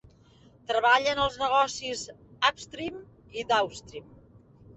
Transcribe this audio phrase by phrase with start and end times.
[0.69, 2.01] Treballa en els negocis
[2.49, 2.97] Upstream
[3.43, 4.11] i Downstream.